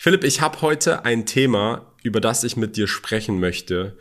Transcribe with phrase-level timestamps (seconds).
[0.00, 3.98] Philipp, ich habe heute ein Thema, über das ich mit dir sprechen möchte,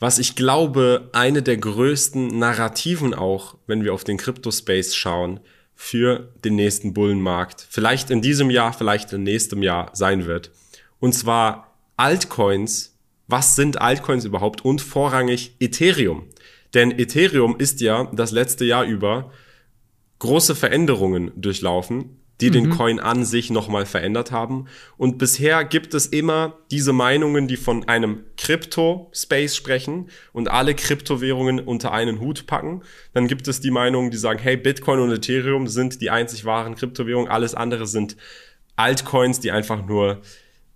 [0.00, 5.38] was ich glaube, eine der größten Narrativen auch, wenn wir auf den Crypto-Space schauen,
[5.76, 10.50] für den nächsten Bullenmarkt, vielleicht in diesem Jahr, vielleicht in nächstem Jahr sein wird.
[10.98, 12.98] Und zwar Altcoins.
[13.28, 14.64] Was sind Altcoins überhaupt?
[14.64, 16.26] Und vorrangig Ethereum.
[16.74, 19.30] Denn Ethereum ist ja das letzte Jahr über
[20.18, 22.64] große Veränderungen durchlaufen die mhm.
[22.64, 24.66] den Coin an sich nochmal verändert haben.
[24.96, 31.60] Und bisher gibt es immer diese Meinungen, die von einem Crypto-Space sprechen und alle Kryptowährungen
[31.60, 32.82] unter einen Hut packen.
[33.14, 36.74] Dann gibt es die Meinungen, die sagen, hey, Bitcoin und Ethereum sind die einzig wahren
[36.74, 38.16] Kryptowährungen, alles andere sind
[38.74, 40.22] Altcoins, die einfach nur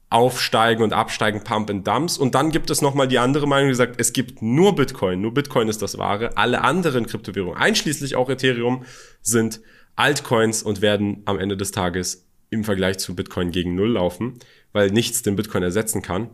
[0.08, 2.16] aufsteigen und absteigen, Pump and Dumps.
[2.16, 5.34] Und dann gibt es nochmal die andere Meinung, die sagt, es gibt nur Bitcoin, nur
[5.34, 6.36] Bitcoin ist das Wahre.
[6.36, 8.84] Alle anderen Kryptowährungen, einschließlich auch Ethereum,
[9.20, 9.60] sind
[9.96, 14.38] Altcoins und werden am Ende des Tages im Vergleich zu Bitcoin gegen Null laufen,
[14.72, 16.30] weil nichts den Bitcoin ersetzen kann.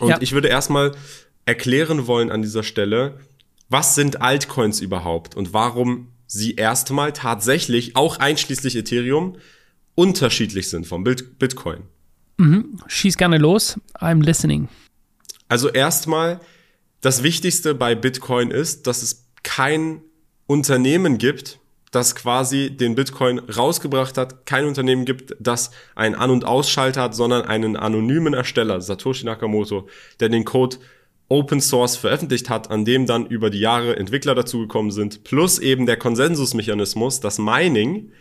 [0.00, 0.18] Und ja.
[0.20, 0.92] ich würde erstmal
[1.44, 3.20] erklären wollen an dieser Stelle,
[3.68, 9.36] was sind Altcoins überhaupt und warum sie erstmal tatsächlich, auch einschließlich Ethereum,
[9.94, 11.82] unterschiedlich sind vom Bitcoin.
[12.36, 12.78] Mhm.
[12.86, 13.78] Schieß gerne los.
[13.98, 14.68] I'm listening.
[15.48, 16.40] Also erstmal,
[17.00, 20.02] das Wichtigste bei Bitcoin ist, dass es kein
[20.46, 21.58] Unternehmen gibt,
[21.90, 27.14] das quasi den Bitcoin rausgebracht hat, kein Unternehmen gibt, das einen An- und Ausschalter hat,
[27.14, 29.88] sondern einen anonymen Ersteller, Satoshi Nakamoto,
[30.20, 30.76] der den Code
[31.28, 35.84] Open Source veröffentlicht hat, an dem dann über die Jahre Entwickler dazugekommen sind, plus eben
[35.86, 38.12] der Konsensusmechanismus, das Mining,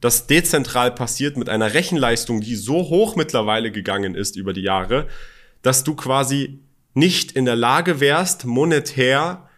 [0.00, 5.08] das dezentral passiert mit einer Rechenleistung, die so hoch mittlerweile gegangen ist über die Jahre,
[5.62, 6.60] dass du quasi
[6.94, 9.49] nicht in der Lage wärst, monetär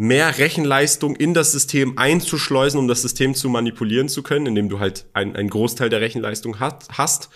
[0.00, 4.80] mehr Rechenleistung in das System einzuschleusen, um das System zu manipulieren zu können, indem du
[4.80, 7.28] halt einen, einen Großteil der Rechenleistung hat, hast,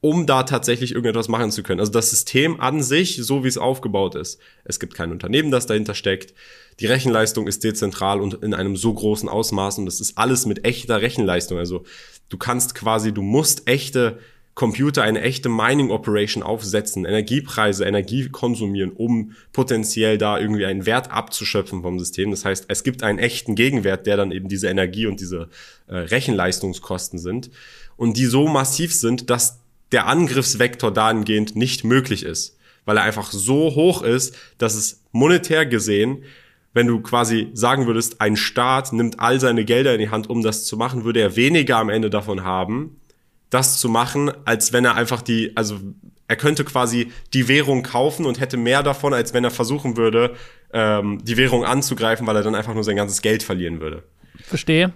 [0.00, 1.80] um da tatsächlich irgendetwas machen zu können.
[1.80, 4.38] Also das System an sich, so wie es aufgebaut ist.
[4.62, 6.32] Es gibt kein Unternehmen, das dahinter steckt.
[6.78, 10.64] Die Rechenleistung ist dezentral und in einem so großen Ausmaß und das ist alles mit
[10.64, 11.58] echter Rechenleistung.
[11.58, 11.82] Also
[12.28, 14.20] du kannst quasi, du musst echte
[14.54, 21.10] Computer eine echte Mining Operation aufsetzen, Energiepreise, Energie konsumieren, um potenziell da irgendwie einen Wert
[21.10, 22.30] abzuschöpfen vom System.
[22.30, 25.48] Das heißt, es gibt einen echten Gegenwert, der dann eben diese Energie und diese
[25.86, 27.50] äh, Rechenleistungskosten sind
[27.96, 29.60] und die so massiv sind, dass
[29.90, 35.64] der Angriffsvektor dahingehend nicht möglich ist, weil er einfach so hoch ist, dass es monetär
[35.64, 36.24] gesehen
[36.74, 40.42] wenn du quasi sagen würdest, ein Staat nimmt all seine Gelder in die Hand, um
[40.42, 42.96] das zu machen, würde er weniger am Ende davon haben,
[43.52, 45.78] das zu machen, als wenn er einfach die, also
[46.26, 50.34] er könnte quasi die Währung kaufen und hätte mehr davon, als wenn er versuchen würde,
[50.72, 54.04] ähm, die Währung anzugreifen, weil er dann einfach nur sein ganzes Geld verlieren würde.
[54.42, 54.94] Verstehe.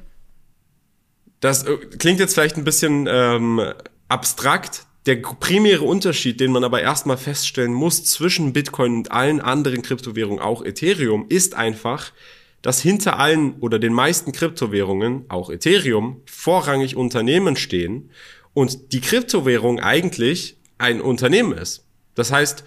[1.41, 3.61] Das äh, klingt jetzt vielleicht ein bisschen ähm,
[4.09, 4.87] abstrakt.
[5.05, 10.41] Der primäre Unterschied, den man aber erstmal feststellen muss zwischen Bitcoin und allen anderen Kryptowährungen,
[10.41, 12.11] auch Ethereum, ist einfach,
[12.63, 18.11] dass hinter allen oder den meisten Kryptowährungen, auch Ethereum, vorrangig Unternehmen stehen
[18.57, 21.85] und die Kryptowährung eigentlich ein Unternehmen ist.
[22.15, 22.65] Das heißt,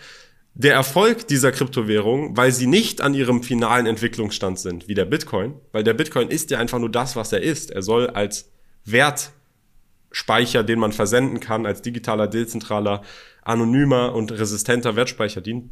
[0.54, 5.56] der Erfolg dieser Kryptowährung, weil sie nicht an ihrem finalen Entwicklungsstand sind, wie der Bitcoin,
[5.72, 7.72] weil der Bitcoin ist ja einfach nur das, was er ist.
[7.72, 8.52] Er soll als
[8.86, 13.02] Wertspeicher, den man versenden kann, als digitaler, dezentraler,
[13.42, 15.72] anonymer und resistenter Wertspeicher dienen.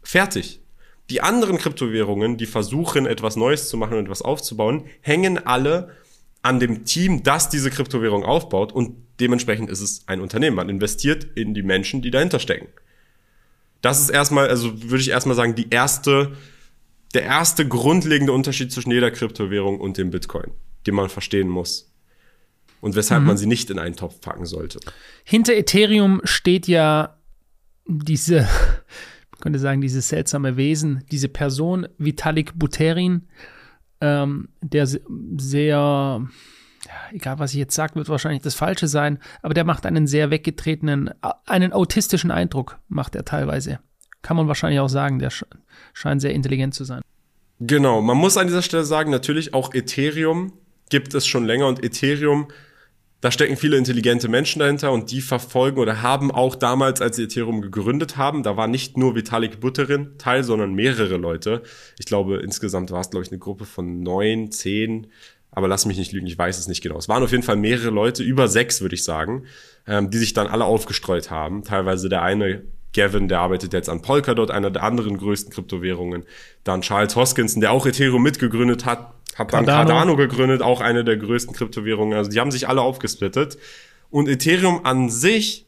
[0.00, 0.60] Fertig.
[1.10, 5.90] Die anderen Kryptowährungen, die versuchen, etwas Neues zu machen und etwas aufzubauen, hängen alle
[6.46, 10.54] an dem Team, das diese Kryptowährung aufbaut und dementsprechend ist es ein Unternehmen.
[10.54, 12.68] Man investiert in die Menschen, die dahinter stecken.
[13.82, 16.36] Das ist erstmal, also würde ich erstmal sagen, die erste,
[17.14, 20.52] der erste grundlegende Unterschied zwischen jeder Kryptowährung und dem Bitcoin,
[20.86, 21.92] den man verstehen muss.
[22.80, 23.26] Und weshalb mhm.
[23.28, 24.78] man sie nicht in einen Topf packen sollte.
[25.24, 27.18] Hinter Ethereum steht ja
[27.86, 28.42] diese,
[29.32, 33.26] man könnte sagen, dieses seltsame Wesen, diese Person, Vitalik Buterin,
[34.00, 36.28] ähm, der sehr
[37.12, 40.30] egal was ich jetzt sage, wird wahrscheinlich das Falsche sein, aber der macht einen sehr
[40.30, 41.10] weggetretenen,
[41.44, 43.80] einen autistischen Eindruck, macht er teilweise.
[44.22, 45.30] Kann man wahrscheinlich auch sagen, der
[45.92, 47.02] scheint sehr intelligent zu sein.
[47.60, 50.52] Genau, man muss an dieser Stelle sagen, natürlich auch Ethereum
[50.90, 52.48] gibt es schon länger und Ethereum,
[53.20, 57.24] da stecken viele intelligente Menschen dahinter und die verfolgen oder haben auch damals, als sie
[57.24, 61.62] Ethereum gegründet haben, da war nicht nur Vitalik Buterin Teil, sondern mehrere Leute.
[61.98, 65.08] Ich glaube, insgesamt war es, glaube ich, eine Gruppe von neun, zehn
[65.56, 66.98] aber lass mich nicht lügen, ich weiß es nicht genau.
[66.98, 69.46] Es waren auf jeden Fall mehrere Leute, über sechs würde ich sagen,
[69.86, 71.64] ähm, die sich dann alle aufgestreut haben.
[71.64, 72.64] Teilweise der eine
[72.94, 76.24] Gavin, der arbeitet jetzt an Polkadot, einer der anderen größten Kryptowährungen.
[76.62, 81.04] Dann Charles Hoskinson, der auch Ethereum mitgegründet hat, hat dann Cardano, Cardano gegründet, auch eine
[81.04, 82.16] der größten Kryptowährungen.
[82.16, 83.58] Also die haben sich alle aufgesplittet.
[84.10, 85.66] Und Ethereum an sich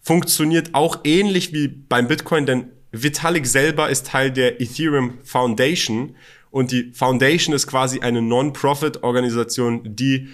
[0.00, 6.16] funktioniert auch ähnlich wie beim Bitcoin, denn Vitalik selber ist Teil der Ethereum Foundation
[6.50, 10.28] und die Foundation ist quasi eine Non-Profit-Organisation, die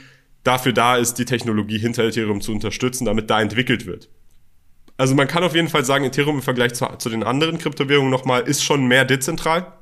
[0.44, 4.08] dafür da ist, die Technologie hinter Ethereum zu unterstützen, damit da entwickelt wird.
[4.96, 8.10] Also man kann auf jeden Fall sagen, Ethereum im Vergleich zu, zu den anderen Kryptowährungen
[8.10, 9.72] nochmal ist schon mehr dezentral,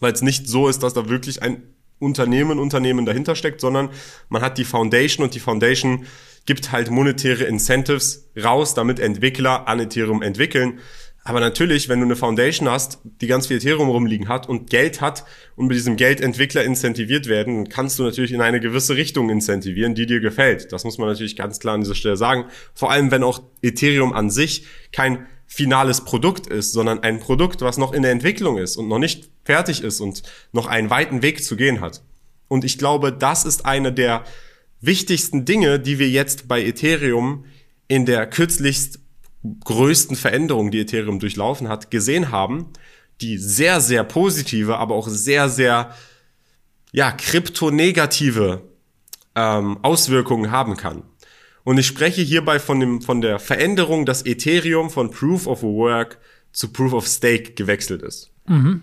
[0.00, 1.62] weil es nicht so ist, dass da wirklich ein
[1.98, 3.90] Unternehmen, Unternehmen dahinter steckt, sondern
[4.28, 6.06] man hat die Foundation und die Foundation
[6.46, 10.80] gibt halt monetäre Incentives raus, damit Entwickler an Ethereum entwickeln.
[11.22, 15.02] Aber natürlich, wenn du eine Foundation hast, die ganz viel Ethereum rumliegen hat und Geld
[15.02, 15.24] hat
[15.54, 19.94] und mit diesem Geld Entwickler incentiviert werden, kannst du natürlich in eine gewisse Richtung incentivieren,
[19.94, 20.72] die dir gefällt.
[20.72, 22.46] Das muss man natürlich ganz klar an dieser Stelle sagen.
[22.72, 27.76] Vor allem, wenn auch Ethereum an sich kein finales Produkt ist, sondern ein Produkt, was
[27.76, 30.22] noch in der Entwicklung ist und noch nicht fertig ist und
[30.52, 32.02] noch einen weiten Weg zu gehen hat.
[32.48, 34.24] Und ich glaube, das ist eine der
[34.80, 37.44] wichtigsten Dinge, die wir jetzt bei Ethereum
[37.88, 39.00] in der kürzlichst
[39.64, 42.72] größten Veränderungen, die Ethereum durchlaufen hat, gesehen haben,
[43.20, 45.94] die sehr, sehr positive, aber auch sehr, sehr,
[46.92, 48.62] ja, kryptonegative
[49.34, 51.02] ähm, Auswirkungen haben kann.
[51.62, 56.18] Und ich spreche hierbei von, dem, von der Veränderung, dass Ethereum von Proof of Work
[56.52, 58.30] zu Proof of Stake gewechselt ist.
[58.46, 58.82] Mhm.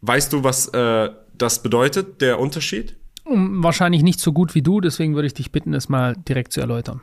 [0.00, 2.96] Weißt du, was äh, das bedeutet, der Unterschied?
[3.24, 6.60] Wahrscheinlich nicht so gut wie du, deswegen würde ich dich bitten, es mal direkt zu
[6.60, 7.00] erläutern.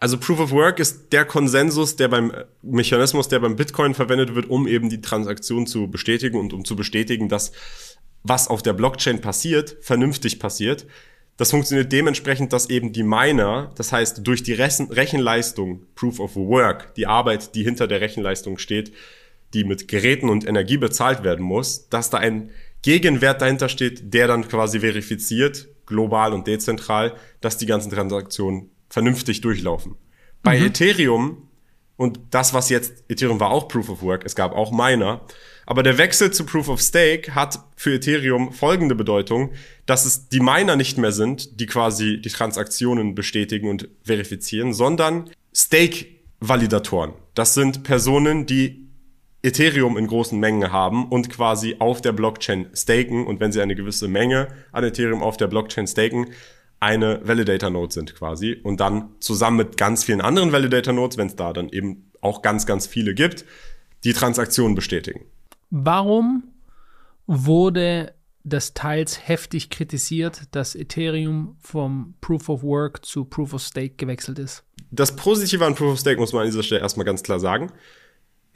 [0.00, 2.32] Also Proof of Work ist der Konsensus, der beim
[2.62, 6.76] Mechanismus, der beim Bitcoin verwendet wird, um eben die Transaktion zu bestätigen und um zu
[6.76, 7.52] bestätigen, dass
[8.22, 10.86] was auf der Blockchain passiert, vernünftig passiert.
[11.36, 16.94] Das funktioniert dementsprechend, dass eben die Miner, das heißt durch die Rechenleistung, Proof of Work,
[16.94, 18.92] die Arbeit, die hinter der Rechenleistung steht,
[19.54, 22.50] die mit Geräten und Energie bezahlt werden muss, dass da ein
[22.82, 29.40] Gegenwert dahinter steht, der dann quasi verifiziert, global und dezentral, dass die ganzen Transaktionen vernünftig
[29.40, 29.96] durchlaufen.
[30.42, 30.66] Bei mhm.
[30.66, 31.48] Ethereum
[31.96, 35.22] und das, was jetzt, Ethereum war auch Proof of Work, es gab auch Miner,
[35.66, 39.52] aber der Wechsel zu Proof of Stake hat für Ethereum folgende Bedeutung,
[39.84, 45.28] dass es die Miner nicht mehr sind, die quasi die Transaktionen bestätigen und verifizieren, sondern
[45.52, 47.14] Stake-Validatoren.
[47.34, 48.87] Das sind Personen, die
[49.42, 53.76] Ethereum in großen Mengen haben und quasi auf der Blockchain staken und wenn sie eine
[53.76, 56.30] gewisse Menge an Ethereum auf der Blockchain staken,
[56.80, 61.52] eine Validator-Node sind quasi und dann zusammen mit ganz vielen anderen Validator-Nodes, wenn es da
[61.52, 63.44] dann eben auch ganz, ganz viele gibt,
[64.04, 65.24] die Transaktionen bestätigen.
[65.70, 66.44] Warum
[67.26, 68.14] wurde
[68.44, 74.38] das teils heftig kritisiert, dass Ethereum vom Proof of Work zu Proof of Stake gewechselt
[74.38, 74.64] ist?
[74.90, 77.72] Das Positive an Proof of Stake muss man an dieser Stelle erstmal ganz klar sagen.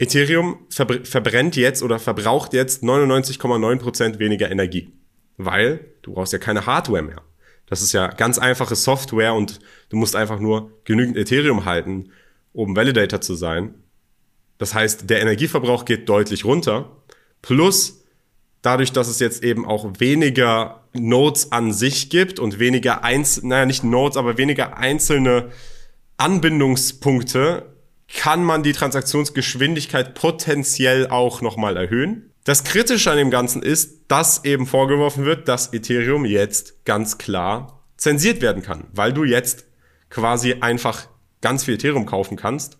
[0.03, 4.93] Ethereum verbrennt jetzt oder verbraucht jetzt 99,9% weniger Energie,
[5.37, 7.21] weil du brauchst ja keine Hardware mehr.
[7.67, 9.59] Das ist ja ganz einfache Software und
[9.89, 12.11] du musst einfach nur genügend Ethereum halten,
[12.51, 13.73] um Validator zu sein.
[14.57, 16.97] Das heißt, der Energieverbrauch geht deutlich runter.
[17.41, 18.03] Plus,
[18.61, 23.65] dadurch, dass es jetzt eben auch weniger Nodes an sich gibt und weniger einzelne, naja,
[23.65, 25.49] nicht Nodes, aber weniger einzelne
[26.17, 27.72] Anbindungspunkte,
[28.15, 32.31] kann man die Transaktionsgeschwindigkeit potenziell auch nochmal erhöhen.
[32.43, 37.83] Das Kritische an dem Ganzen ist, dass eben vorgeworfen wird, dass Ethereum jetzt ganz klar
[37.97, 39.65] zensiert werden kann, weil du jetzt
[40.09, 41.07] quasi einfach
[41.41, 42.77] ganz viel Ethereum kaufen kannst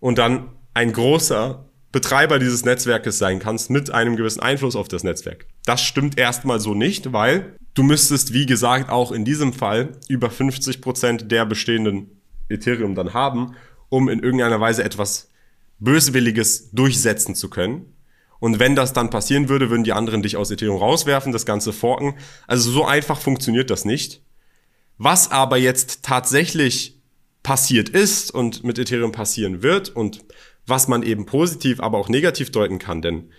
[0.00, 5.04] und dann ein großer Betreiber dieses Netzwerkes sein kannst mit einem gewissen Einfluss auf das
[5.04, 5.46] Netzwerk.
[5.64, 10.30] Das stimmt erstmal so nicht, weil du müsstest, wie gesagt, auch in diesem Fall über
[10.30, 13.54] 50 Prozent der bestehenden Ethereum dann haben,
[13.88, 15.30] um in irgendeiner Weise etwas
[15.78, 17.94] Böswilliges durchsetzen zu können.
[18.40, 21.72] Und wenn das dann passieren würde, würden die anderen dich aus Ethereum rauswerfen, das Ganze
[21.72, 22.16] forken.
[22.46, 24.22] Also so einfach funktioniert das nicht.
[24.96, 27.00] Was aber jetzt tatsächlich
[27.42, 30.24] passiert ist und mit Ethereum passieren wird und
[30.66, 33.30] was man eben positiv, aber auch negativ deuten kann, denn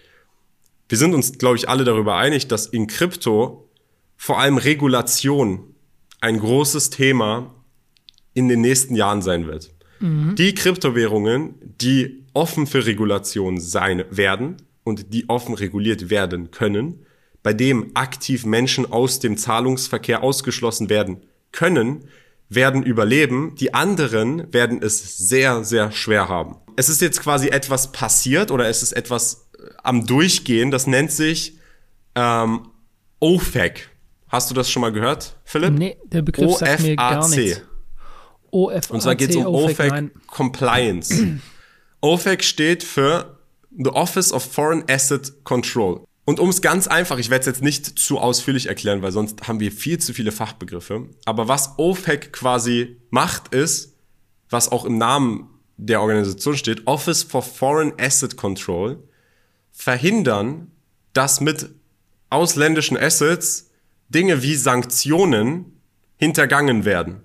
[0.87, 3.69] wir sind uns, glaube ich, alle darüber einig, dass in Krypto
[4.17, 5.75] vor allem Regulation
[6.19, 7.53] ein großes Thema
[8.33, 9.71] in den nächsten Jahren sein wird.
[9.99, 10.35] Mhm.
[10.35, 14.57] Die Kryptowährungen, die offen für Regulation sein werden,
[14.89, 17.05] und die offen reguliert werden können,
[17.41, 21.21] bei dem aktiv Menschen aus dem Zahlungsverkehr ausgeschlossen werden
[21.53, 22.05] können,
[22.49, 26.57] werden überleben, die anderen werden es sehr, sehr schwer haben.
[26.75, 31.11] Es ist jetzt quasi etwas passiert oder es ist etwas äh, am Durchgehen, das nennt
[31.11, 31.57] sich
[32.15, 32.67] ähm,
[33.19, 33.89] OFAC.
[34.27, 35.77] Hast du das schon mal gehört, Philipp?
[35.77, 37.61] Nee, der Begriff sagt mir gar nichts.
[38.51, 38.89] OFAC.
[38.91, 41.39] Und zwar geht es um OFAC, OFAC Compliance.
[42.01, 43.37] OFAC steht für
[43.77, 46.01] The Office of Foreign Asset Control.
[46.25, 49.47] Und um es ganz einfach, ich werde es jetzt nicht zu ausführlich erklären, weil sonst
[49.47, 51.09] haben wir viel zu viele Fachbegriffe.
[51.25, 53.95] Aber was OFAC quasi macht, ist,
[54.49, 59.01] was auch im Namen der Organisation steht, Office for Foreign Asset Control,
[59.71, 60.71] verhindern,
[61.13, 61.69] dass mit
[62.29, 63.71] ausländischen Assets
[64.09, 65.79] Dinge wie Sanktionen
[66.17, 67.23] hintergangen werden.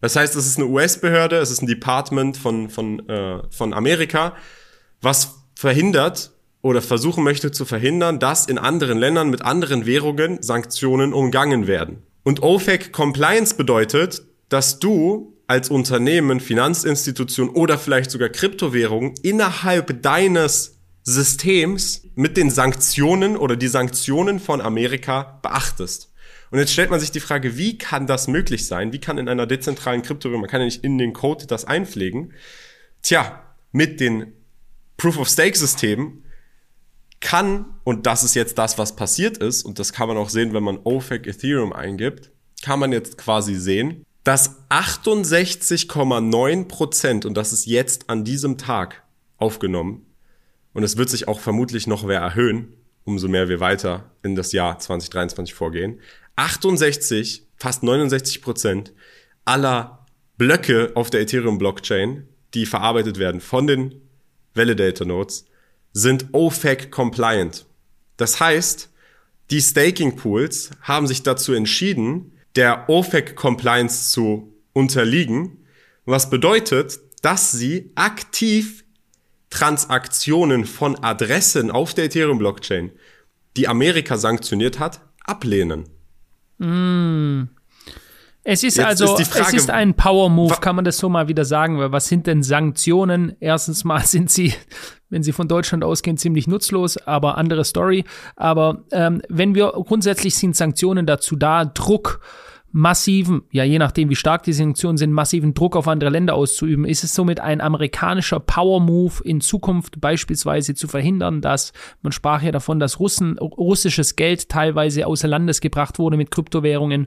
[0.00, 4.36] Das heißt, es ist eine US-Behörde, es ist ein Department von, von, äh, von Amerika,
[5.00, 11.12] was verhindert oder versuchen möchte zu verhindern, dass in anderen Ländern mit anderen Währungen Sanktionen
[11.12, 12.02] umgangen werden.
[12.22, 20.78] Und OFAC Compliance bedeutet, dass du als Unternehmen, Finanzinstitution oder vielleicht sogar Kryptowährung innerhalb deines
[21.04, 26.12] Systems mit den Sanktionen oder die Sanktionen von Amerika beachtest.
[26.50, 28.92] Und jetzt stellt man sich die Frage, wie kann das möglich sein?
[28.92, 32.32] Wie kann in einer dezentralen Kryptowährung, man kann ja nicht in den Code das einpflegen.
[33.02, 34.32] Tja, mit den
[34.96, 36.24] Proof-of-Stake-Systemen
[37.20, 40.54] kann, und das ist jetzt das, was passiert ist, und das kann man auch sehen,
[40.54, 42.30] wenn man OFAC Ethereum eingibt,
[42.62, 49.02] kann man jetzt quasi sehen, dass 68,9 Prozent, und das ist jetzt an diesem Tag
[49.36, 50.06] aufgenommen,
[50.74, 52.72] und es wird sich auch vermutlich noch mehr erhöhen,
[53.04, 56.00] umso mehr wir weiter in das Jahr 2023 vorgehen,
[56.38, 58.92] 68, fast 69 Prozent
[59.44, 64.00] aller Blöcke auf der Ethereum-Blockchain, die verarbeitet werden von den
[64.54, 65.46] Validator-Nodes,
[65.92, 67.66] sind OFAC compliant.
[68.16, 68.88] Das heißt,
[69.50, 75.64] die Staking Pools haben sich dazu entschieden, der OFAC Compliance zu unterliegen,
[76.04, 78.84] was bedeutet, dass sie aktiv
[79.50, 82.92] Transaktionen von Adressen auf der Ethereum Blockchain,
[83.56, 85.97] die Amerika sanktioniert hat, ablehnen.
[86.58, 87.48] Mm.
[88.50, 91.10] Es ist Jetzt also, ist Frage, es ist ein Power Move, kann man das so
[91.10, 93.36] mal wieder sagen, weil was sind denn Sanktionen?
[93.40, 94.54] Erstens mal sind sie,
[95.10, 98.04] wenn sie von Deutschland ausgehen, ziemlich nutzlos, aber andere Story.
[98.36, 102.20] Aber ähm, wenn wir grundsätzlich sind Sanktionen dazu da, Druck
[102.70, 106.84] massiven, ja je nachdem wie stark die Sanktionen sind, massiven Druck auf andere Länder auszuüben,
[106.84, 111.72] ist es somit ein amerikanischer Power-Move in Zukunft beispielsweise zu verhindern, dass,
[112.02, 117.06] man sprach ja davon, dass Russen, russisches Geld teilweise außer Landes gebracht wurde mit Kryptowährungen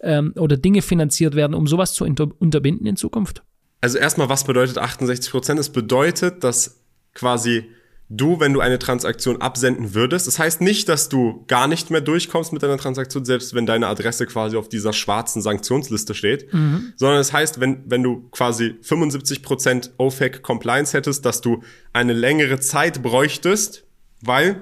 [0.00, 3.42] ähm, oder Dinge finanziert werden, um sowas zu unter unterbinden in Zukunft?
[3.80, 5.58] Also erstmal, was bedeutet 68 Prozent?
[5.58, 7.64] Es bedeutet, dass quasi
[8.10, 10.26] du, wenn du eine Transaktion absenden würdest.
[10.26, 13.86] Das heißt nicht, dass du gar nicht mehr durchkommst mit deiner Transaktion, selbst wenn deine
[13.86, 16.92] Adresse quasi auf dieser schwarzen Sanktionsliste steht, mhm.
[16.96, 21.62] sondern es das heißt, wenn, wenn du quasi 75% OFAC Compliance hättest, dass du
[21.92, 23.84] eine längere Zeit bräuchtest,
[24.20, 24.60] weil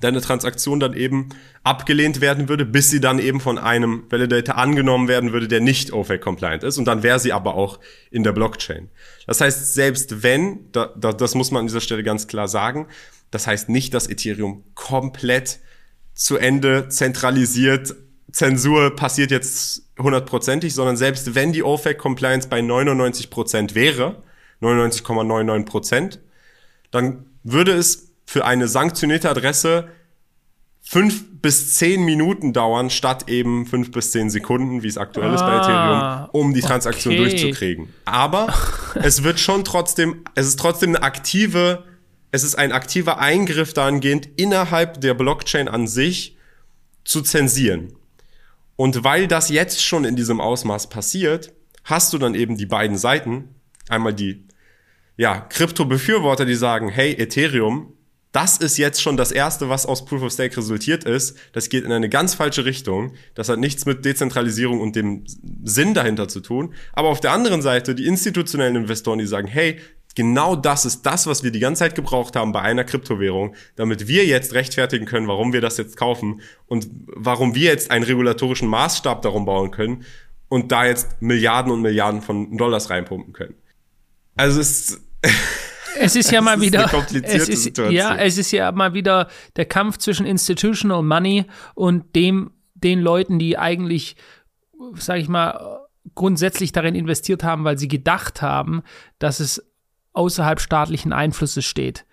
[0.00, 1.30] deine Transaktion dann eben
[1.62, 5.92] abgelehnt werden würde, bis sie dann eben von einem Validator angenommen werden würde, der nicht
[5.92, 6.78] OFAC-compliant ist.
[6.78, 8.88] Und dann wäre sie aber auch in der Blockchain.
[9.26, 12.86] Das heißt, selbst wenn, da, da, das muss man an dieser Stelle ganz klar sagen,
[13.30, 15.58] das heißt nicht, dass Ethereum komplett
[16.14, 17.94] zu Ende zentralisiert,
[18.32, 24.22] Zensur passiert jetzt hundertprozentig, sondern selbst wenn die OFAC-Compliance bei 99% wäre,
[24.60, 26.18] 99,99%,
[26.90, 29.88] dann würde es für eine sanktionierte Adresse
[30.82, 35.34] fünf bis zehn Minuten dauern, statt eben fünf bis zehn Sekunden, wie es aktuell ah,
[35.34, 37.22] ist bei ah, Ethereum, um die Transaktion okay.
[37.22, 37.88] durchzukriegen.
[38.04, 38.54] Aber
[38.94, 41.84] es wird schon trotzdem, es ist trotzdem eine aktive,
[42.30, 46.36] es ist ein aktiver Eingriff dahingehend, innerhalb der Blockchain an sich
[47.04, 47.94] zu zensieren.
[48.76, 51.52] Und weil das jetzt schon in diesem Ausmaß passiert,
[51.82, 53.54] hast du dann eben die beiden Seiten.
[53.88, 54.44] Einmal die,
[55.16, 57.92] ja, Krypto-Befürworter, die sagen, hey, Ethereum,
[58.36, 61.38] das ist jetzt schon das erste, was aus Proof of Stake resultiert ist.
[61.52, 63.14] Das geht in eine ganz falsche Richtung.
[63.34, 65.24] Das hat nichts mit Dezentralisierung und dem
[65.64, 66.74] Sinn dahinter zu tun.
[66.92, 69.78] Aber auf der anderen Seite die institutionellen Investoren, die sagen, hey,
[70.14, 74.06] genau das ist das, was wir die ganze Zeit gebraucht haben bei einer Kryptowährung, damit
[74.06, 78.68] wir jetzt rechtfertigen können, warum wir das jetzt kaufen und warum wir jetzt einen regulatorischen
[78.68, 80.04] Maßstab darum bauen können
[80.50, 83.54] und da jetzt Milliarden und Milliarden von Dollars reinpumpen können.
[84.34, 85.00] Also es
[86.00, 86.90] es ist ja mal wieder,
[87.22, 87.94] es ist, Situation.
[87.94, 93.38] ja, es ist ja mal wieder der Kampf zwischen Institutional Money und dem, den Leuten,
[93.38, 94.16] die eigentlich,
[94.94, 95.80] sag ich mal,
[96.14, 98.82] grundsätzlich darin investiert haben, weil sie gedacht haben,
[99.18, 99.64] dass es
[100.12, 102.06] außerhalb staatlichen Einflusses steht.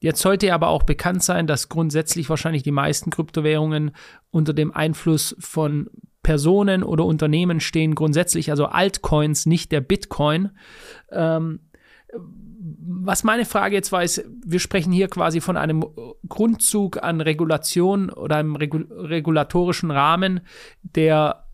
[0.00, 3.92] Jetzt sollte aber auch bekannt sein, dass grundsätzlich wahrscheinlich die meisten Kryptowährungen
[4.30, 5.90] unter dem Einfluss von
[6.22, 10.50] Personen oder Unternehmen stehen, grundsätzlich, also Altcoins, nicht der Bitcoin.
[11.10, 11.60] Ähm,
[12.78, 15.84] was meine Frage jetzt war, ist, wir sprechen hier quasi von einem
[16.28, 20.40] Grundzug an Regulation oder einem Regul regulatorischen Rahmen,
[20.82, 21.46] der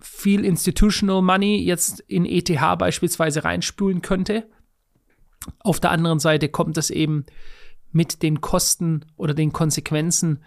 [0.00, 4.46] viel Institutional Money jetzt in ETH beispielsweise reinspülen könnte.
[5.60, 7.24] Auf der anderen Seite kommt es eben
[7.92, 10.42] mit den Kosten oder den Konsequenzen,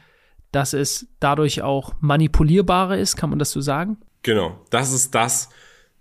[0.51, 3.97] dass es dadurch auch manipulierbarer ist, kann man das so sagen?
[4.23, 5.49] Genau, das ist das,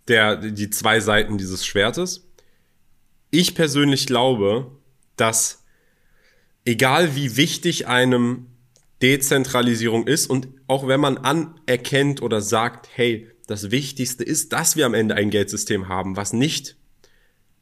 [0.08, 2.27] der, die zwei Seiten dieses Schwertes.
[3.30, 4.70] Ich persönlich glaube,
[5.16, 5.64] dass
[6.64, 8.46] egal wie wichtig einem
[9.02, 14.86] Dezentralisierung ist und auch wenn man anerkennt oder sagt, hey, das Wichtigste ist, dass wir
[14.86, 16.76] am Ende ein Geldsystem haben, was nicht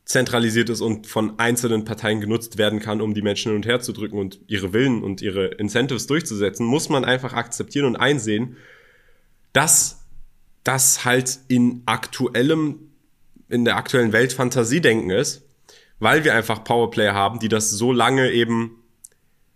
[0.05, 3.81] zentralisiert ist und von einzelnen Parteien genutzt werden kann, um die Menschen hin und her
[3.81, 8.57] zu drücken und ihre Willen und ihre Incentives durchzusetzen, muss man einfach akzeptieren und einsehen,
[9.53, 10.07] dass
[10.63, 12.93] das halt in aktuellem,
[13.49, 15.46] in der aktuellen Welt Fantasiedenken ist,
[15.99, 18.83] weil wir einfach Powerplayer haben, die das so lange eben,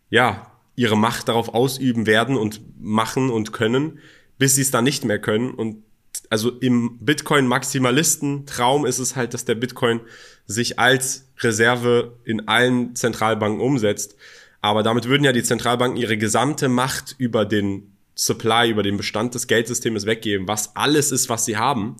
[0.08, 3.98] ja, ihre Macht darauf ausüben werden und machen und können,
[4.38, 5.50] bis sie es dann nicht mehr können.
[5.50, 5.82] Und
[6.30, 10.00] also im Bitcoin-Maximalisten-Traum ist es halt, dass der Bitcoin
[10.46, 14.16] sich als Reserve in allen Zentralbanken umsetzt.
[14.62, 19.34] Aber damit würden ja die Zentralbanken ihre gesamte Macht über den Supply, über den Bestand
[19.34, 21.96] des Geldsystems weggeben, was alles ist, was sie haben.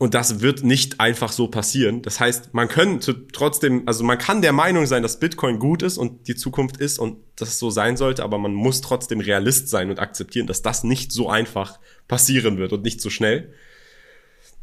[0.00, 2.00] Und das wird nicht einfach so passieren.
[2.00, 5.98] Das heißt, man könnte trotzdem, also man kann der Meinung sein, dass Bitcoin gut ist
[5.98, 9.90] und die Zukunft ist und das so sein sollte, aber man muss trotzdem Realist sein
[9.90, 11.78] und akzeptieren, dass das nicht so einfach
[12.08, 13.52] passieren wird und nicht so schnell.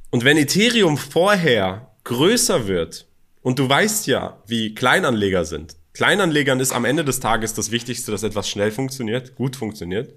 [0.10, 3.06] Und wenn Ethereum vorher größer wird,
[3.44, 5.76] und du weißt ja, wie Kleinanleger sind.
[5.94, 10.16] Kleinanlegern ist am Ende des Tages das Wichtigste, dass etwas schnell funktioniert, gut funktioniert.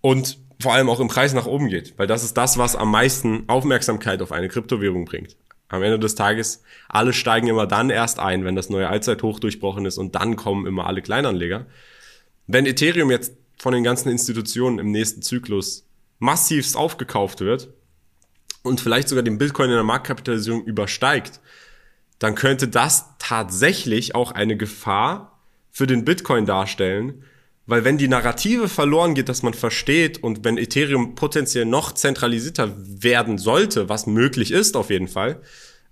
[0.00, 2.90] Und vor allem auch im Preis nach oben geht, weil das ist das, was am
[2.90, 5.36] meisten Aufmerksamkeit auf eine Kryptowährung bringt.
[5.68, 9.84] Am Ende des Tages, alle steigen immer dann erst ein, wenn das neue Allzeithoch durchbrochen
[9.84, 11.66] ist und dann kommen immer alle Kleinanleger.
[12.46, 15.86] Wenn Ethereum jetzt von den ganzen Institutionen im nächsten Zyklus
[16.18, 17.68] massivst aufgekauft wird
[18.62, 21.40] und vielleicht sogar den Bitcoin in der Marktkapitalisierung übersteigt,
[22.18, 25.38] dann könnte das tatsächlich auch eine Gefahr
[25.70, 27.22] für den Bitcoin darstellen,
[27.68, 32.74] weil wenn die Narrative verloren geht, dass man versteht und wenn Ethereum potenziell noch zentralisierter
[32.78, 35.42] werden sollte, was möglich ist auf jeden Fall,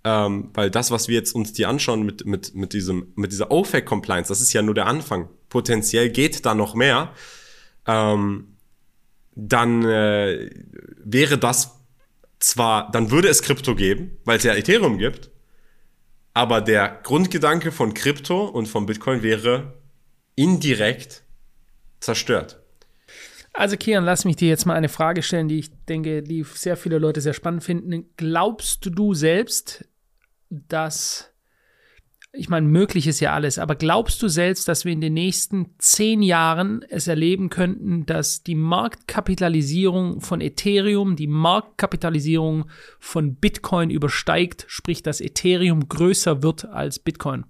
[0.02, 3.50] ähm, weil das, was wir jetzt uns die anschauen mit, mit, mit, diesem, mit dieser
[3.50, 5.28] OFAC-Compliance, das ist ja nur der Anfang.
[5.50, 7.12] Potenziell geht da noch mehr.
[7.86, 8.56] Ähm,
[9.34, 10.48] dann äh,
[11.04, 11.78] wäre das
[12.38, 15.30] zwar, dann würde es Krypto geben, weil es ja Ethereum gibt,
[16.32, 19.74] aber der Grundgedanke von Krypto und von Bitcoin wäre
[20.36, 21.25] indirekt
[22.06, 22.58] zerstört.
[23.52, 26.76] Also Kian, lass mich dir jetzt mal eine Frage stellen, die ich denke, die sehr
[26.76, 28.04] viele Leute sehr spannend finden.
[28.18, 29.88] Glaubst du selbst,
[30.50, 31.32] dass,
[32.32, 35.74] ich meine, möglich ist ja alles, aber glaubst du selbst, dass wir in den nächsten
[35.78, 42.68] zehn Jahren es erleben könnten, dass die Marktkapitalisierung von Ethereum die Marktkapitalisierung
[43.00, 47.46] von Bitcoin übersteigt, sprich, dass Ethereum größer wird als Bitcoin?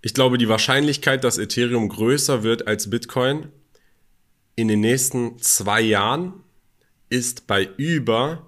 [0.00, 3.48] Ich glaube, die Wahrscheinlichkeit, dass Ethereum größer wird als Bitcoin
[4.54, 6.32] in den nächsten zwei Jahren
[7.10, 8.46] ist bei über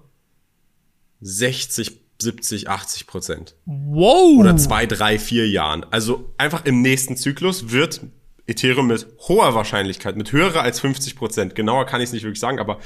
[1.21, 3.55] 60, 70, 80 Prozent.
[3.65, 4.39] Wow!
[4.39, 5.85] Oder zwei, drei, vier Jahren.
[5.89, 8.01] Also einfach im nächsten Zyklus wird
[8.45, 12.39] Ethereum mit hoher Wahrscheinlichkeit, mit höherer als 50 Prozent, genauer kann ich es nicht wirklich
[12.39, 12.79] sagen, aber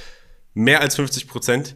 [0.54, 1.75] mehr als 50 Prozent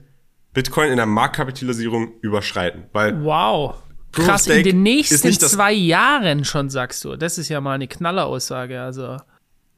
[0.53, 2.85] Bitcoin in der Marktkapitalisierung überschreiten.
[2.91, 3.75] Weil wow.
[4.11, 7.15] Krass, in den nächsten zwei Jahren schon, sagst du.
[7.15, 8.81] Das ist ja mal eine Knalleraussage.
[8.81, 9.17] Also.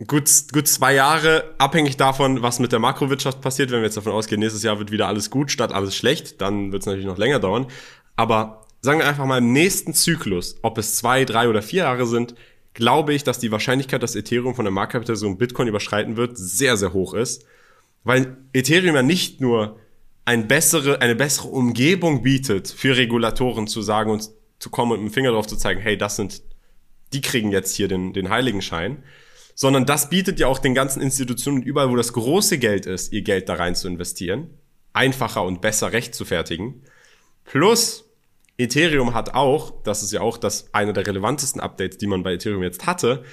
[0.08, 3.72] Gut, gut zwei Jahre, abhängig davon, was mit der Makrowirtschaft passiert.
[3.72, 6.72] Wenn wir jetzt davon ausgehen, nächstes Jahr wird wieder alles gut statt alles schlecht, dann
[6.72, 7.68] wird es natürlich noch länger dauern.
[8.16, 12.08] Aber sagen wir einfach mal im nächsten Zyklus, ob es zwei, drei oder vier Jahre
[12.08, 12.36] sind,
[12.74, 16.94] glaube ich, dass die Wahrscheinlichkeit, dass Ethereum von der Marktkapitalisierung Bitcoin überschreiten wird, sehr, sehr
[16.94, 17.46] hoch ist.
[18.04, 19.78] Weil Ethereum ja nicht nur
[20.26, 24.30] ein bessere, eine bessere Umgebung bietet für Regulatoren zu sagen und
[24.60, 26.44] zu kommen und mit dem Finger drauf zu zeigen, hey, das sind,
[27.14, 29.04] die kriegen jetzt hier den, den Heiligenschein,
[29.56, 33.24] sondern das bietet ja auch den ganzen Institutionen überall, wo das große Geld ist, ihr
[33.24, 34.50] Geld da rein zu investieren,
[34.94, 36.84] einfacher und besser recht zu fertigen.
[37.44, 38.06] Plus,
[38.58, 42.34] Ethereum hat auch, das ist ja auch das eine der relevantesten Updates, die man bei
[42.34, 43.24] Ethereum jetzt hatte.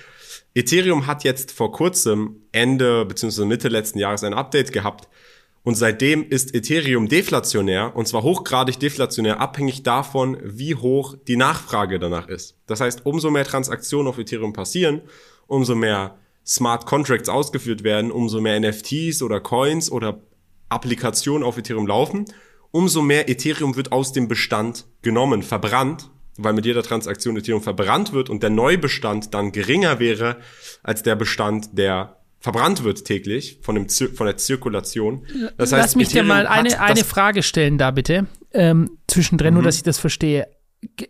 [0.54, 3.44] Ethereum hat jetzt vor kurzem Ende bzw.
[3.44, 5.08] Mitte letzten Jahres ein Update gehabt,
[5.68, 11.98] und seitdem ist Ethereum deflationär und zwar hochgradig deflationär, abhängig davon, wie hoch die Nachfrage
[11.98, 12.56] danach ist.
[12.66, 15.02] Das heißt, umso mehr Transaktionen auf Ethereum passieren,
[15.46, 20.22] umso mehr Smart Contracts ausgeführt werden, umso mehr NFTs oder Coins oder
[20.70, 22.24] Applikationen auf Ethereum laufen,
[22.70, 28.14] umso mehr Ethereum wird aus dem Bestand genommen, verbrannt, weil mit jeder Transaktion Ethereum verbrannt
[28.14, 30.38] wird und der Neubestand dann geringer wäre
[30.82, 35.26] als der Bestand, der verbrannt wird täglich von, dem Zir von der Zirkulation.
[35.56, 39.54] Das heißt, Lass mich Ethereum dir mal eine, eine Frage stellen da bitte, ähm, zwischendrin,
[39.54, 39.54] mhm.
[39.54, 40.48] nur dass ich das verstehe.
[40.96, 41.08] G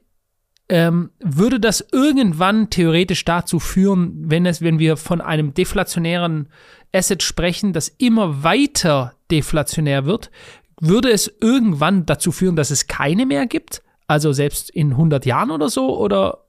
[0.70, 6.50] ähm, würde das irgendwann theoretisch dazu führen, wenn, es, wenn wir von einem deflationären
[6.92, 10.30] Asset sprechen, das immer weiter deflationär wird,
[10.78, 13.82] würde es irgendwann dazu führen, dass es keine mehr gibt?
[14.06, 15.98] Also selbst in 100 Jahren oder so?
[15.98, 16.44] Oder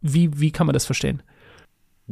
[0.00, 1.22] wie, wie kann man das verstehen?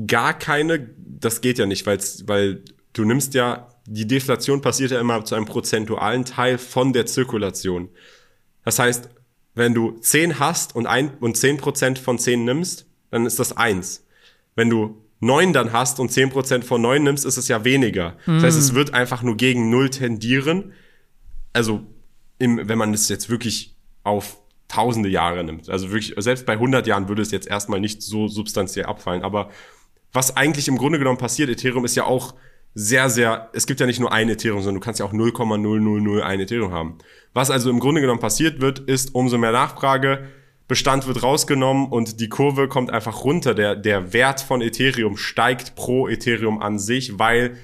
[0.07, 5.25] Gar keine, das geht ja nicht, weil du nimmst ja, die Deflation passiert ja immer
[5.25, 7.91] zu einem prozentualen Teil von der Zirkulation.
[8.65, 9.09] Das heißt,
[9.55, 14.05] wenn du 10 hast und, ein, und 10% von 10 nimmst, dann ist das 1.
[14.57, 18.17] Wenn du 9 dann hast und 10% von 9 nimmst, ist es ja weniger.
[18.27, 18.35] Mm.
[18.35, 20.73] Das heißt, es wird einfach nur gegen 0 tendieren.
[21.53, 21.83] Also,
[22.39, 25.69] im, wenn man es jetzt wirklich auf tausende Jahre nimmt.
[25.69, 29.23] Also wirklich, selbst bei 100 Jahren würde es jetzt erstmal nicht so substanziell abfallen.
[29.23, 29.51] Aber
[30.15, 32.35] was eigentlich im Grunde genommen passiert, Ethereum ist ja auch
[32.75, 36.41] sehr, sehr, es gibt ja nicht nur ein Ethereum, sondern du kannst ja auch 0,0001
[36.41, 36.99] Ethereum haben.
[37.35, 40.29] Was also im Grunde genommen passiert wird, ist umso mehr Nachfrage,
[40.67, 43.55] Bestand wird rausgenommen und die Kurve kommt einfach runter.
[43.55, 47.59] Der, der Wert von Ethereum steigt pro Ethereum an sich, weil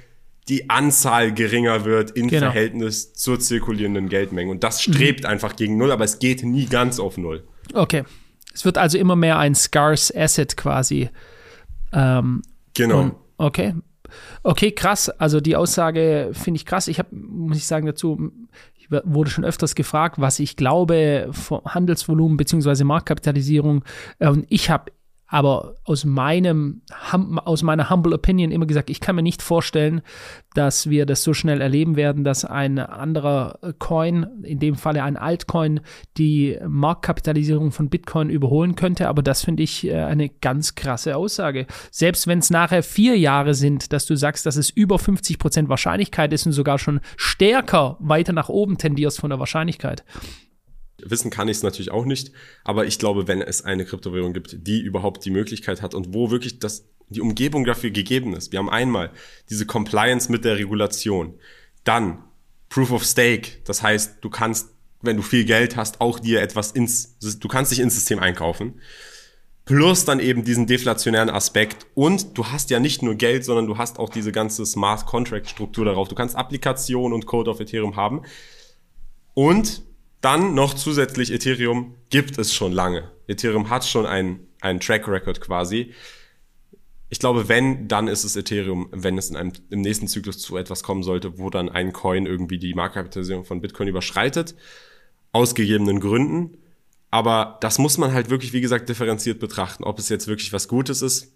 [0.48, 2.46] die Anzahl geringer wird in genau.
[2.46, 4.50] Verhältnis zur zirkulierenden Geldmenge.
[4.50, 5.30] Und das strebt mhm.
[5.30, 7.44] einfach gegen Null, aber es geht nie ganz auf Null.
[7.72, 8.04] Okay.
[8.52, 11.08] Es wird also immer mehr ein scarce Asset quasi.
[11.92, 12.42] Ähm,
[12.74, 13.00] genau.
[13.00, 13.74] Und, okay.
[14.42, 15.08] Okay, krass.
[15.08, 16.88] Also die Aussage finde ich krass.
[16.88, 18.32] Ich habe, muss ich sagen, dazu,
[18.74, 22.82] ich wurde schon öfters gefragt, was ich glaube vom Handelsvolumen bzw.
[22.84, 23.84] Marktkapitalisierung.
[24.18, 24.90] Und ich habe
[25.30, 26.82] aber aus meinem,
[27.44, 30.02] aus meiner humble opinion immer gesagt, ich kann mir nicht vorstellen,
[30.54, 35.16] dass wir das so schnell erleben werden, dass ein anderer Coin, in dem Falle ein
[35.16, 35.80] Altcoin,
[36.18, 39.08] die Marktkapitalisierung von Bitcoin überholen könnte.
[39.08, 41.68] Aber das finde ich äh, eine ganz krasse Aussage.
[41.92, 45.68] Selbst wenn es nachher vier Jahre sind, dass du sagst, dass es über 50 Prozent
[45.68, 50.04] Wahrscheinlichkeit ist und sogar schon stärker weiter nach oben tendierst von der Wahrscheinlichkeit.
[51.06, 52.32] Wissen kann ich es natürlich auch nicht,
[52.64, 56.30] aber ich glaube, wenn es eine Kryptowährung gibt, die überhaupt die Möglichkeit hat und wo
[56.30, 58.52] wirklich das, die Umgebung dafür gegeben ist.
[58.52, 59.10] Wir haben einmal
[59.48, 61.34] diese Compliance mit der Regulation,
[61.84, 62.24] dann
[62.68, 64.70] Proof of Stake, das heißt, du kannst,
[65.02, 68.80] wenn du viel Geld hast, auch dir etwas ins, du kannst dich ins System einkaufen.
[69.70, 71.86] Plus dann eben diesen deflationären Aspekt.
[71.94, 75.48] Und du hast ja nicht nur Geld, sondern du hast auch diese ganze Smart Contract
[75.48, 76.08] Struktur darauf.
[76.08, 78.22] Du kannst Applikation und Code auf Ethereum haben.
[79.34, 79.82] Und
[80.20, 83.10] dann noch zusätzlich Ethereum gibt es schon lange.
[83.26, 85.94] Ethereum hat schon einen, einen Track Record quasi.
[87.08, 90.56] Ich glaube, wenn, dann ist es Ethereum, wenn es in einem, im nächsten Zyklus zu
[90.56, 94.54] etwas kommen sollte, wo dann ein Coin irgendwie die Marktkapitalisierung von Bitcoin überschreitet.
[95.32, 96.58] Aus gegebenen Gründen.
[97.10, 99.84] Aber das muss man halt wirklich, wie gesagt, differenziert betrachten.
[99.84, 101.32] Ob es jetzt wirklich was Gutes ist,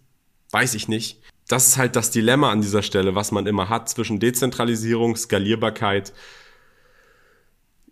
[0.51, 1.21] weiß ich nicht.
[1.49, 6.13] Das ist halt das Dilemma an dieser Stelle, was man immer hat zwischen Dezentralisierung, Skalierbarkeit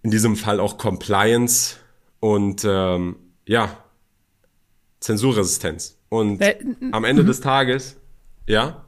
[0.02, 1.76] in diesem Fall auch Compliance
[2.20, 3.76] und ähm, ja,
[5.00, 5.98] Zensurresistenz.
[6.08, 6.58] Und äh,
[6.92, 8.00] am Ende des Tages,
[8.46, 8.84] ja.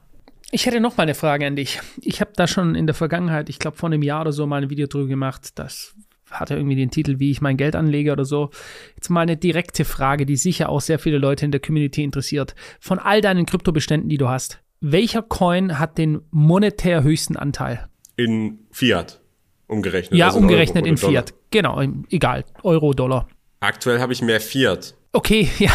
[0.51, 1.81] Ich hätte noch mal eine Frage an dich.
[2.01, 4.63] Ich habe da schon in der Vergangenheit, ich glaube vor einem Jahr oder so, mal
[4.63, 5.59] ein Video drüber gemacht.
[5.59, 5.95] Das
[6.31, 8.51] hatte irgendwie den Titel, wie ich mein Geld anlege oder so.
[8.95, 12.55] Jetzt mal eine direkte Frage, die sicher auch sehr viele Leute in der Community interessiert.
[12.81, 17.89] Von all deinen Kryptobeständen, die du hast, welcher Coin hat den monetär höchsten Anteil?
[18.17, 19.24] In Fiat
[19.67, 20.19] umgerechnet.
[20.19, 21.35] Ja, also umgerechnet in, in Fiat.
[21.51, 22.45] Genau, egal.
[22.63, 23.29] Euro, Dollar.
[23.61, 24.95] Aktuell habe ich mehr Fiat.
[25.15, 25.71] Okay, ja,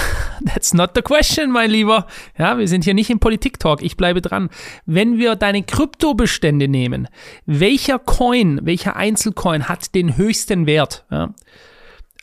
[0.45, 2.05] that's not the question, mein Lieber.
[2.37, 3.81] Ja, wir sind hier nicht im Politik-Talk.
[3.81, 4.49] Ich bleibe dran.
[4.85, 7.07] Wenn wir deine Kryptobestände nehmen,
[7.45, 11.05] welcher Coin, welcher Einzelcoin hat den höchsten Wert?
[11.09, 11.33] Ja?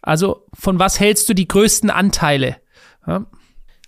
[0.03, 2.59] Also, von was hältst du die größten Anteile?
[3.07, 3.25] Ja?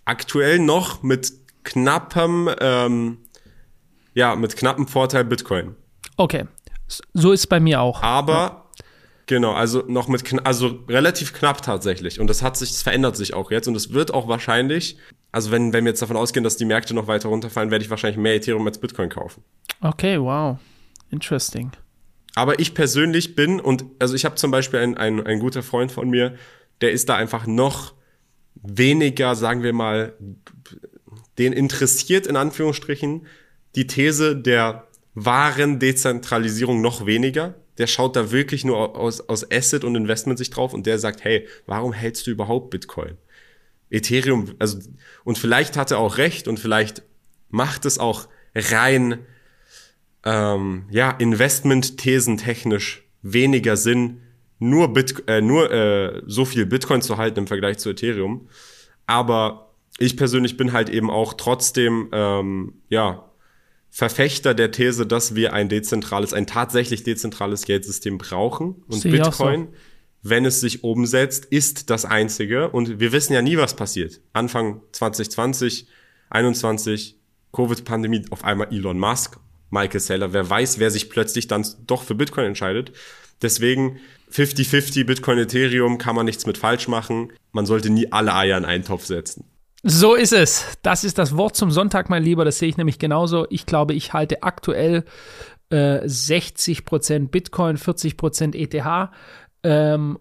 [0.07, 1.31] Aktuell noch mit
[1.65, 3.19] knappem, ähm,
[4.15, 5.77] ja, mit knappem Vorteil Bitcoin.
[6.17, 6.47] Okay.
[7.15, 8.03] So ist es bei mir auch.
[8.03, 8.65] Aber ja.
[9.29, 12.19] Genau, also noch mit, also relativ knapp tatsächlich.
[12.19, 13.69] Und das hat sich, das verändert sich auch jetzt.
[13.69, 14.97] Und es wird auch wahrscheinlich,
[15.33, 17.91] also wenn, wenn wir jetzt davon ausgehen, dass die Märkte noch weiter runterfallen, werde ich
[17.91, 19.45] wahrscheinlich mehr Ethereum als Bitcoin kaufen.
[19.83, 20.57] Okay, wow.
[21.11, 21.73] Interesting.
[22.35, 25.93] Aber ich persönlich bin, und also ich habe zum Beispiel einen, einen, ein guter Freund
[25.93, 26.35] von mir,
[26.81, 27.93] der ist da einfach noch
[28.55, 30.15] weniger, sagen wir mal,
[31.37, 33.27] den interessiert in Anführungsstrichen
[33.75, 34.88] die These der
[35.25, 37.55] wahren Dezentralisierung noch weniger.
[37.79, 41.25] Der schaut da wirklich nur aus, aus Asset und Investment sich drauf und der sagt,
[41.25, 43.17] hey, warum hältst du überhaupt Bitcoin?
[43.91, 44.79] Ethereum, also,
[45.25, 47.03] und vielleicht hat er auch recht und vielleicht
[47.49, 49.21] macht es auch rein,
[50.25, 54.21] ähm, ja, Investment-Thesen technisch weniger Sinn,
[54.59, 58.49] nur, Bit, äh, nur äh, so viel Bitcoin zu halten im Vergleich zu Ethereum.
[59.07, 63.28] Aber ich persönlich bin halt eben auch trotzdem, ähm, ja,
[63.91, 68.83] Verfechter der These, dass wir ein dezentrales, ein tatsächlich dezentrales Geldsystem brauchen.
[68.87, 69.73] Und Sehe Bitcoin, so.
[70.23, 72.69] wenn es sich umsetzt, ist das einzige.
[72.71, 74.21] Und wir wissen ja nie, was passiert.
[74.33, 75.89] Anfang 2020,
[76.31, 77.19] 21,
[77.53, 79.39] Covid-Pandemie, auf einmal Elon Musk,
[79.71, 80.33] Michael Saylor.
[80.33, 82.93] Wer weiß, wer sich plötzlich dann doch für Bitcoin entscheidet.
[83.43, 84.01] Deswegen
[84.33, 87.33] 50-50 Bitcoin Ethereum kann man nichts mit falsch machen.
[87.53, 89.45] Man sollte nie alle Eier in einen Topf setzen.
[89.83, 90.79] So ist es.
[90.83, 92.45] Das ist das Wort zum Sonntag, mein Lieber.
[92.45, 93.47] Das sehe ich nämlich genauso.
[93.51, 95.05] Ich glaube, ich halte aktuell
[95.71, 99.11] äh, 60% Bitcoin, 40% ETH.
[99.63, 100.19] Ähm,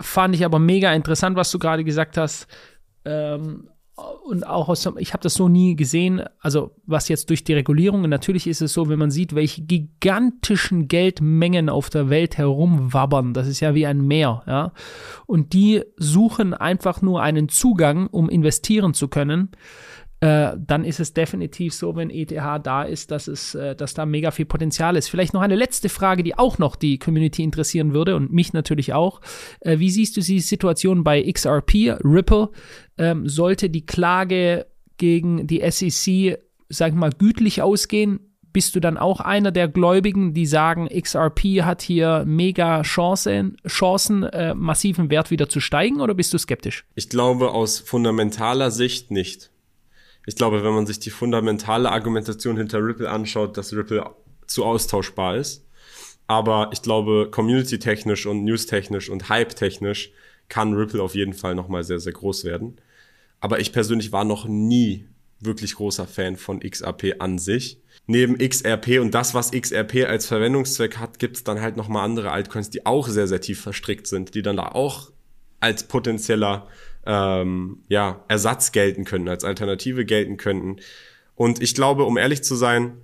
[0.00, 2.48] fand ich aber mega interessant, was du gerade gesagt hast.
[3.04, 7.54] Ähm, und auch aus, ich habe das so nie gesehen, also was jetzt durch die
[7.54, 13.32] Regulierungen, natürlich ist es so, wenn man sieht, welche gigantischen Geldmengen auf der Welt herumwabbern,
[13.32, 14.72] das ist ja wie ein Meer, ja,
[15.24, 19.50] und die suchen einfach nur einen Zugang, um investieren zu können,
[20.20, 24.06] äh, dann ist es definitiv so, wenn ETH da ist, dass, es, äh, dass da
[24.06, 25.08] mega viel Potenzial ist.
[25.08, 28.94] Vielleicht noch eine letzte Frage, die auch noch die Community interessieren würde und mich natürlich
[28.94, 29.20] auch.
[29.60, 32.48] Äh, wie siehst du die Situation bei XRP, Ripple?
[32.96, 36.38] Ähm, sollte die Klage gegen die SEC,
[36.70, 38.20] sag ich mal, gütlich ausgehen?
[38.54, 44.26] Bist du dann auch einer der Gläubigen, die sagen, XRP hat hier mega Chancen, Chancen
[44.54, 46.86] massiven Wert wieder zu steigen oder bist du skeptisch?
[46.94, 49.50] Ich glaube aus fundamentaler Sicht nicht
[50.26, 54.10] ich glaube, wenn man sich die fundamentale Argumentation hinter Ripple anschaut, dass Ripple
[54.46, 55.64] zu austauschbar ist.
[56.26, 60.10] Aber ich glaube, community-technisch und news-technisch und hype-technisch
[60.48, 62.80] kann Ripple auf jeden Fall nochmal sehr, sehr groß werden.
[63.40, 65.06] Aber ich persönlich war noch nie
[65.38, 67.80] wirklich großer Fan von XRP an sich.
[68.06, 72.70] Neben XRP und das, was XRP als Verwendungszweck hat, gibt's dann halt nochmal andere Altcoins,
[72.70, 75.12] die auch sehr, sehr tief verstrickt sind, die dann da auch
[75.60, 76.68] als potenzieller
[77.06, 80.76] ähm, ja, Ersatz gelten können, als Alternative gelten könnten.
[81.34, 82.98] Und ich glaube, um ehrlich zu sein,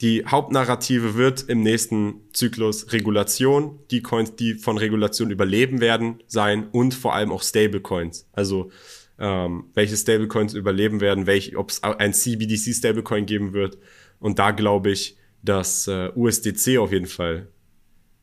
[0.00, 6.68] die Hauptnarrative wird im nächsten Zyklus Regulation, die Coins, die von Regulation überleben werden, sein
[6.72, 8.28] und vor allem auch Stablecoins.
[8.32, 8.70] Also
[9.18, 11.26] ähm, welche Stablecoins überleben werden,
[11.56, 13.78] ob es ein CBDC Stablecoin geben wird.
[14.18, 17.48] Und da glaube ich, dass äh, USDC auf jeden Fall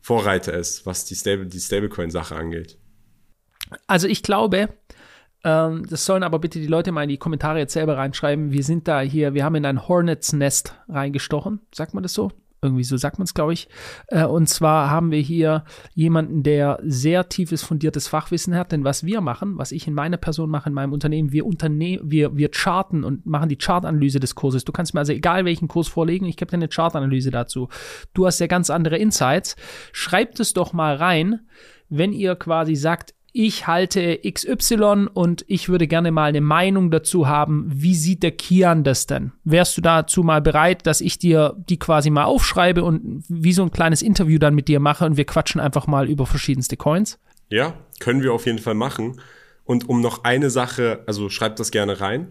[0.02, 2.78] Vorreiter ist, was die, Stable, die Stablecoin-Sache angeht.
[3.86, 4.70] Also ich glaube,
[5.44, 8.52] ähm, das sollen aber bitte die Leute mal in die Kommentare jetzt selber reinschreiben.
[8.52, 11.60] Wir sind da hier, wir haben in ein Hornets Nest reingestochen.
[11.72, 12.30] Sagt man das so?
[12.62, 13.68] Irgendwie so sagt man es, glaube ich.
[14.08, 18.72] Äh, und zwar haben wir hier jemanden, der sehr tiefes, fundiertes Fachwissen hat.
[18.72, 22.00] Denn was wir machen, was ich in meiner Person mache, in meinem Unternehmen, wir, unterne
[22.02, 24.66] wir, wir charten und machen die Chartanalyse des Kurses.
[24.66, 27.70] Du kannst mir also egal welchen Kurs vorlegen, ich gebe dir eine Chartanalyse dazu.
[28.12, 29.56] Du hast ja ganz andere Insights.
[29.92, 31.40] Schreibt es doch mal rein,
[31.88, 37.28] wenn ihr quasi sagt, ich halte XY und ich würde gerne mal eine Meinung dazu
[37.28, 37.66] haben.
[37.68, 39.32] Wie sieht der Kian das denn?
[39.44, 43.62] Wärst du dazu mal bereit, dass ich dir die quasi mal aufschreibe und wie so
[43.62, 47.18] ein kleines Interview dann mit dir mache und wir quatschen einfach mal über verschiedenste Coins?
[47.48, 49.20] Ja, können wir auf jeden Fall machen.
[49.64, 52.28] Und um noch eine Sache, also schreibt das gerne rein.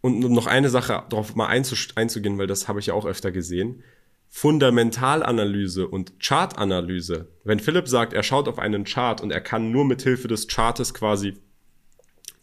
[0.00, 3.32] Und um noch eine Sache darauf mal einzugehen, weil das habe ich ja auch öfter
[3.32, 3.82] gesehen.
[4.28, 7.28] Fundamentalanalyse und Chartanalyse.
[7.44, 10.48] Wenn Philipp sagt, er schaut auf einen Chart und er kann nur mit Hilfe des
[10.48, 11.34] Chartes quasi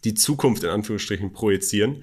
[0.04, 2.02] die Zukunft in Anführungsstrichen projizieren,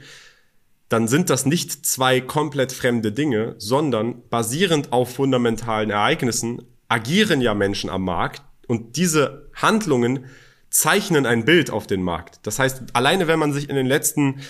[0.90, 7.54] dann sind das nicht zwei komplett fremde Dinge, sondern basierend auf fundamentalen Ereignissen agieren ja
[7.54, 10.26] Menschen am Markt und diese Handlungen
[10.70, 12.40] zeichnen ein Bild auf den Markt.
[12.44, 14.42] Das heißt, alleine wenn man sich in den letzten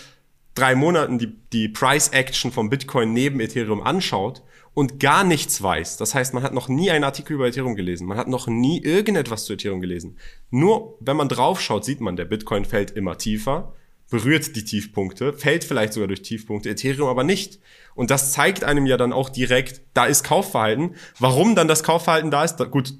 [0.55, 4.41] drei Monaten die, die Price Action vom Bitcoin neben Ethereum anschaut,
[4.73, 8.07] und gar nichts weiß, das heißt, man hat noch nie einen Artikel über Ethereum gelesen,
[8.07, 10.17] man hat noch nie irgendetwas zu Ethereum gelesen.
[10.49, 13.73] Nur wenn man draufschaut, sieht man, der Bitcoin fällt immer tiefer,
[14.09, 17.59] berührt die Tiefpunkte, fällt vielleicht sogar durch Tiefpunkte, Ethereum aber nicht.
[17.95, 20.95] Und das zeigt einem ja dann auch direkt, da ist Kaufverhalten.
[21.19, 22.93] Warum dann das Kaufverhalten da ist, da, gut,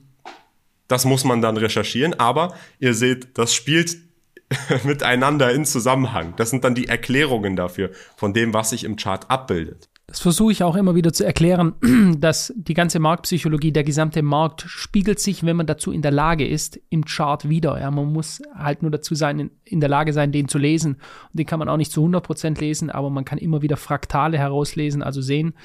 [0.88, 3.98] das muss man dann recherchieren, aber ihr seht, das spielt
[4.84, 6.34] miteinander in Zusammenhang.
[6.38, 9.90] Das sind dann die Erklärungen dafür, von dem, was sich im Chart abbildet.
[10.14, 11.74] Das versuche ich auch immer wieder zu erklären,
[12.20, 16.48] dass die ganze Marktpsychologie, der gesamte Markt spiegelt sich, wenn man dazu in der Lage
[16.48, 17.80] ist, im Chart wieder.
[17.80, 20.98] Ja, man muss halt nur dazu sein, in, der Lage sein, den zu lesen.
[21.32, 24.38] Und den kann man auch nicht zu 100% lesen, aber man kann immer wieder Fraktale
[24.38, 25.56] herauslesen, also sehen,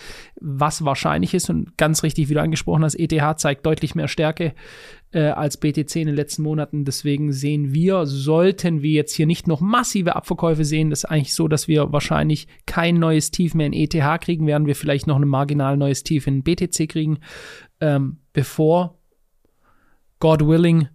[0.41, 1.51] was wahrscheinlich ist.
[1.51, 4.55] Und ganz richtig, wie du angesprochen hast, ETH zeigt deutlich mehr Stärke
[5.13, 6.85] äh, als BTC in den letzten Monaten.
[6.85, 11.35] Deswegen sehen wir, sollten wir jetzt hier nicht noch massive Abverkäufe sehen, das ist eigentlich
[11.35, 15.17] so, dass wir wahrscheinlich kein neues Tief mehr in ETH kriegen, werden wir vielleicht noch
[15.17, 17.19] ein marginal neues Tief in BTC kriegen,
[17.81, 18.99] ähm, bevor,
[20.21, 20.89] God willing,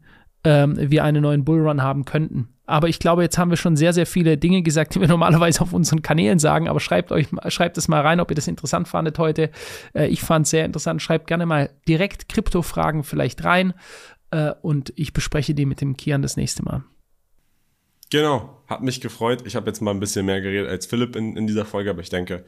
[0.43, 2.49] ähm, wir einen neuen Bullrun haben könnten.
[2.65, 5.61] Aber ich glaube, jetzt haben wir schon sehr, sehr viele Dinge gesagt, die wir normalerweise
[5.61, 6.67] auf unseren Kanälen sagen.
[6.67, 9.49] Aber schreibt euch, schreibt es mal rein, ob ihr das interessant fandet heute.
[9.93, 11.01] Äh, ich fand es sehr interessant.
[11.01, 13.73] Schreibt gerne mal direkt Krypto-Fragen vielleicht rein.
[14.31, 16.83] Äh, und ich bespreche die mit dem Kian das nächste Mal.
[18.09, 19.43] Genau, hat mich gefreut.
[19.45, 22.01] Ich habe jetzt mal ein bisschen mehr geredet als Philipp in, in dieser Folge, aber
[22.01, 22.45] ich denke,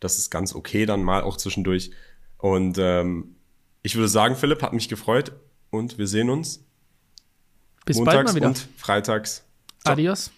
[0.00, 1.90] Das ist ganz okay dann mal auch zwischendurch.
[2.38, 3.36] Und ähm,
[3.82, 5.32] ich würde sagen, Philipp, hat mich gefreut
[5.70, 6.64] und wir sehen uns
[7.84, 8.48] Bis montags bald mal wieder.
[8.48, 9.44] und freitags.
[9.84, 10.30] Adios.